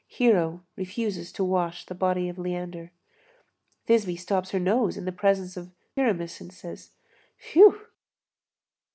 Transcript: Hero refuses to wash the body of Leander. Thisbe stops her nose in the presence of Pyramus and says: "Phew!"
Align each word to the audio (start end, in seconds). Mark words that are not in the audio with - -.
Hero 0.07 0.63
refuses 0.75 1.31
to 1.33 1.43
wash 1.43 1.85
the 1.85 1.93
body 1.93 2.27
of 2.27 2.39
Leander. 2.39 2.89
Thisbe 3.85 4.17
stops 4.17 4.49
her 4.49 4.59
nose 4.59 4.97
in 4.97 5.05
the 5.05 5.11
presence 5.11 5.55
of 5.55 5.69
Pyramus 5.95 6.41
and 6.41 6.51
says: 6.51 6.89
"Phew!" 7.37 7.79